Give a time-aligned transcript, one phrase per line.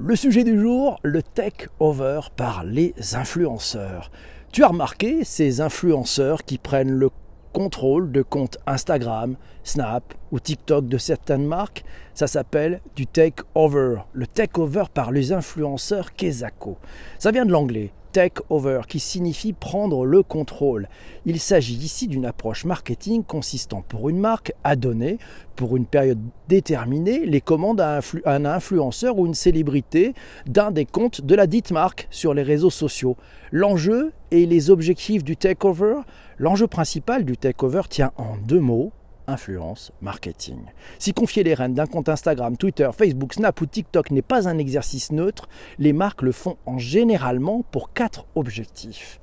[0.00, 4.10] Le sujet du jour, le take-over par les influenceurs.
[4.50, 7.10] Tu as remarqué ces influenceurs qui prennent le
[7.52, 11.84] contrôle de comptes Instagram, Snap ou TikTok de certaines marques?
[12.12, 13.98] Ça s'appelle du take-over.
[14.12, 16.76] Le take-over par les influenceurs Kezako.
[17.20, 20.88] Ça vient de l'anglais take over, qui signifie prendre le contrôle.
[21.26, 25.18] Il s'agit ici d'une approche marketing consistant pour une marque à donner,
[25.56, 30.14] pour une période déterminée, les commandes à, un influenceur ou une célébrité
[30.46, 33.16] d'un des comptes de la dite marque sur les réseaux sociaux.
[33.50, 35.96] L'enjeu et les objectifs du takeover
[36.38, 38.92] L'enjeu principal du takeover tient en deux mots,
[39.26, 40.58] influence marketing.
[40.98, 44.58] Si confier les rênes d'un compte Instagram, Twitter, Facebook, Snap ou TikTok n'est pas un
[44.58, 49.20] exercice neutre, les marques le font en généralement pour quatre objectifs.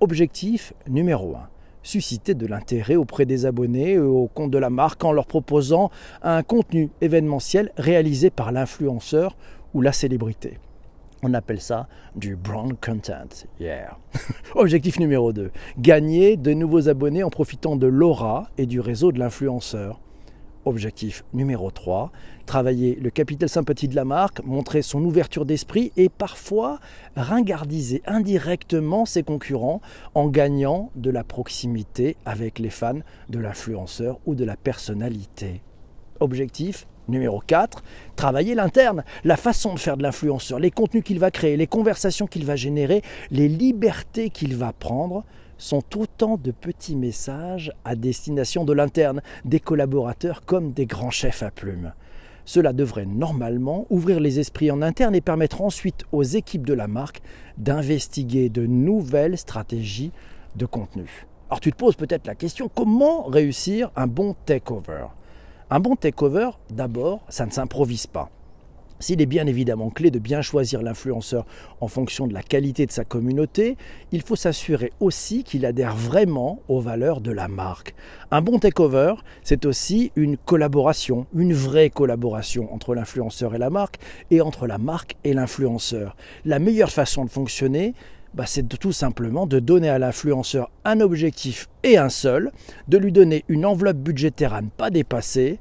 [0.00, 1.48] Objectif numéro 1
[1.86, 5.90] susciter de l'intérêt auprès des abonnés au compte de la marque en leur proposant
[6.22, 9.36] un contenu événementiel réalisé par l'influenceur
[9.72, 10.58] ou la célébrité.
[11.22, 13.46] On appelle ça du brand content.
[13.58, 13.96] Yeah.
[14.58, 15.50] Objectif numéro 2.
[15.76, 20.00] Gagner de nouveaux abonnés en profitant de l'aura et du réseau de l'influenceur.
[20.64, 22.10] Objectif numéro 3.
[22.46, 26.80] Travailler le capital sympathie de la marque, montrer son ouverture d'esprit et parfois
[27.16, 29.82] ringardiser indirectement ses concurrents
[30.14, 35.60] en gagnant de la proximité avec les fans de l'influenceur ou de la personnalité.
[36.18, 37.82] Objectif Numéro 4,
[38.16, 42.26] travailler l'interne, la façon de faire de l'influenceur, les contenus qu'il va créer, les conversations
[42.26, 45.24] qu'il va générer, les libertés qu'il va prendre
[45.58, 51.42] sont autant de petits messages à destination de l'interne, des collaborateurs comme des grands chefs
[51.42, 51.92] à plumes.
[52.44, 56.86] Cela devrait normalement ouvrir les esprits en interne et permettre ensuite aux équipes de la
[56.86, 57.20] marque
[57.58, 60.12] d'investiguer de nouvelles stratégies
[60.54, 61.26] de contenu.
[61.50, 65.06] Alors tu te poses peut-être la question, comment réussir un bon takeover?
[65.68, 68.30] Un bon takeover, d'abord, ça ne s'improvise pas.
[69.00, 71.44] S'il est bien évidemment clé de bien choisir l'influenceur
[71.80, 73.76] en fonction de la qualité de sa communauté,
[74.10, 77.94] il faut s'assurer aussi qu'il adhère vraiment aux valeurs de la marque.
[78.30, 83.98] Un bon takeover, c'est aussi une collaboration, une vraie collaboration entre l'influenceur et la marque
[84.30, 86.16] et entre la marque et l'influenceur.
[86.44, 87.92] La meilleure façon de fonctionner,
[88.36, 92.52] bah, c'est tout simplement de donner à l'influenceur un objectif et un seul,
[92.86, 95.58] de lui donner une enveloppe budgétaire à ne pas dépasser,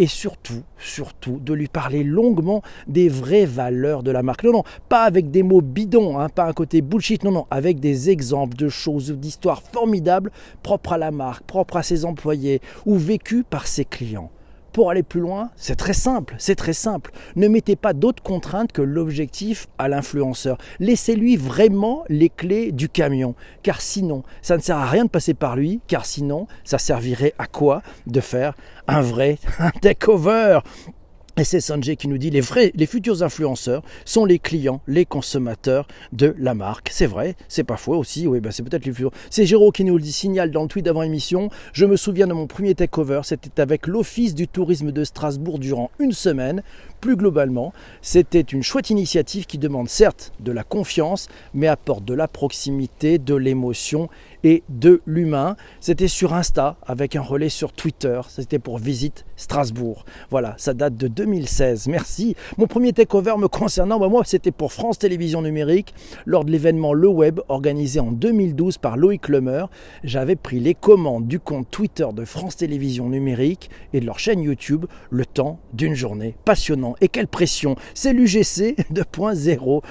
[0.00, 4.44] et surtout, surtout, de lui parler longuement des vraies valeurs de la marque.
[4.44, 7.80] Non, non, pas avec des mots bidons, hein, pas un côté bullshit, non, non, avec
[7.80, 10.30] des exemples de choses ou d'histoires formidables
[10.62, 14.30] propres à la marque, propres à ses employés ou vécues par ses clients.
[14.72, 17.10] Pour aller plus loin, c'est très simple, c'est très simple.
[17.36, 20.58] Ne mettez pas d'autres contraintes que l'objectif à l'influenceur.
[20.78, 25.34] Laissez-lui vraiment les clés du camion, car sinon, ça ne sert à rien de passer
[25.34, 28.54] par lui, car sinon, ça servirait à quoi de faire
[28.86, 29.38] un vrai
[29.82, 30.60] takeover?
[31.38, 35.04] Et c'est Sanjay qui nous dit les vrais, les futurs influenceurs sont les clients, les
[35.04, 36.88] consommateurs de la marque.
[36.92, 38.26] C'est vrai, c'est pas aussi.
[38.26, 39.12] Oui, bah c'est peut-être les futurs.
[39.30, 41.48] C'est Géraud qui nous le dit, signale dans le tweet d'avant émission.
[41.72, 45.90] Je me souviens de mon premier takeover, c'était avec l'Office du tourisme de Strasbourg durant
[46.00, 46.62] une semaine.
[47.00, 47.72] Plus globalement,
[48.02, 53.18] c'était une chouette initiative qui demande certes de la confiance, mais apporte de la proximité,
[53.18, 54.08] de l'émotion
[54.44, 55.56] et de l'humain.
[55.80, 58.20] C'était sur Insta avec un relais sur Twitter.
[58.28, 60.04] C'était pour Visite Strasbourg.
[60.30, 61.88] Voilà, ça date de 2016.
[61.88, 62.36] Merci.
[62.56, 65.94] Mon premier takeover me concernant, bah, moi, c'était pour France Télévisions Numérique
[66.26, 69.66] lors de l'événement Le Web organisé en 2012 par Loïc Lemer.
[70.04, 74.40] J'avais pris les commandes du compte Twitter de France Télévisions Numérique et de leur chaîne
[74.40, 76.34] YouTube le temps d'une journée.
[76.44, 76.94] Passionnant.
[77.00, 79.82] Et quelle pression C'est l'UGC 2.0,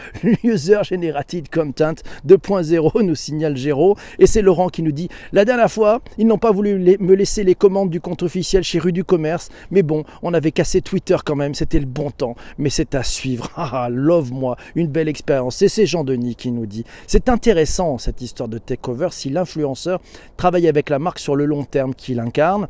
[0.44, 1.96] User Generated Content
[2.28, 3.96] 2.0, nous signale Géraud.
[4.20, 7.44] Et c'est Laurent qui nous dit La dernière fois, ils n'ont pas voulu me laisser
[7.44, 11.18] les commandes du compte officiel chez Rue du Commerce, mais bon, on avait cassé Twitter
[11.26, 13.50] quand même, c'était le bon temps, mais c'est à suivre.
[13.70, 15.58] Ah, love moi, une belle expérience.
[15.58, 20.00] C'est Jean-Denis qui nous dit C'est intéressant cette histoire de takeover si l'influenceur
[20.38, 22.68] travaille avec la marque sur le long terme qu'il incarne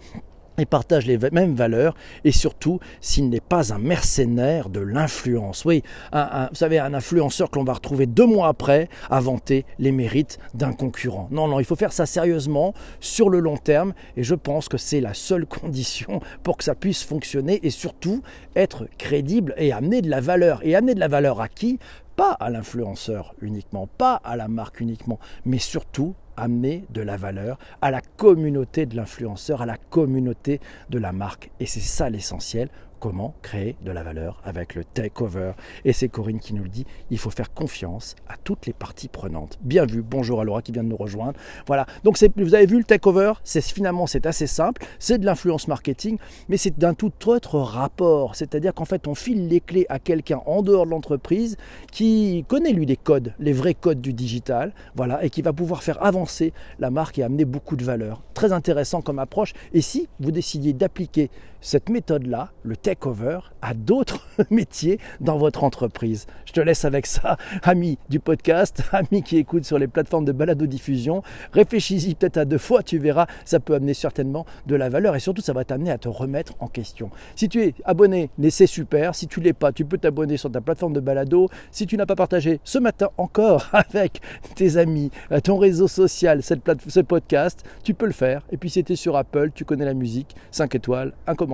[0.57, 5.65] et partage les mêmes valeurs et surtout s'il n'est pas un mercenaire de l'influence.
[5.65, 9.91] Oui, vous savez, un influenceur que l'on va retrouver deux mois après à vanter les
[9.91, 11.27] mérites d'un concurrent.
[11.31, 14.77] Non, non, il faut faire ça sérieusement sur le long terme et je pense que
[14.77, 18.21] c'est la seule condition pour que ça puisse fonctionner et surtout
[18.55, 20.59] être crédible et amener de la valeur.
[20.63, 21.79] Et amener de la valeur à qui?
[22.17, 27.59] Pas à l'influenceur uniquement, pas à la marque uniquement, mais surtout amener de la valeur
[27.79, 30.59] à la communauté de l'influenceur, à la communauté
[30.89, 31.51] de la marque.
[31.59, 32.69] Et c'est ça l'essentiel
[32.99, 35.53] comment créer de la valeur avec le takeover.
[35.85, 39.07] Et c'est Corinne qui nous le dit, il faut faire confiance à toutes les parties
[39.07, 39.57] prenantes.
[39.61, 41.39] Bien vu, bonjour à Laura qui vient de nous rejoindre.
[41.67, 46.17] Voilà, donc vous avez vu le takeover, finalement c'est assez simple, c'est de l'influence marketing,
[46.49, 48.35] mais c'est d'un tout autre rapport.
[48.35, 51.57] C'est-à-dire qu'en fait on file les clés à quelqu'un en dehors de l'entreprise
[51.91, 55.83] qui connaît lui les codes, les vrais codes du digital, voilà, et qui va pouvoir
[55.83, 58.21] faire avancer la marque et amener beaucoup de valeur.
[58.33, 59.53] Très intéressant comme approche.
[59.73, 61.29] Et si vous décidiez d'appliquer
[61.61, 66.27] cette méthode-là, le takeover, à d'autres métiers dans votre entreprise.
[66.45, 70.31] Je te laisse avec ça, ami du podcast, ami qui écoute sur les plateformes de
[70.31, 71.23] balado-diffusion.
[71.53, 75.19] Réfléchis-y peut-être à deux fois, tu verras, ça peut amener certainement de la valeur et
[75.19, 77.09] surtout ça va t'amener à te remettre en question.
[77.35, 79.15] Si tu es abonné, c'est super.
[79.15, 81.49] Si tu l'es pas, tu peux t'abonner sur ta plateforme de balado.
[81.71, 84.21] Si tu n'as pas partagé ce matin encore avec
[84.55, 88.43] tes amis, euh, ton réseau social, ce podcast, tu peux le faire.
[88.51, 91.46] Et puis si tu es sur Apple, tu connais la musique, 5 étoiles, un commentaire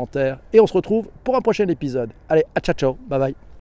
[0.51, 2.11] et on se retrouve pour un prochain épisode.
[2.29, 3.35] Allez, à ciao ciao, bye bye.